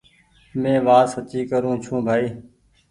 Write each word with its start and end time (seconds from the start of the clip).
مينٚ 0.61 0.83
وآت 0.87 1.07
سچي 1.13 1.39
ڪرون 1.49 1.75
ڇوٚنٚ 1.83 2.05
بآئي 2.05 2.27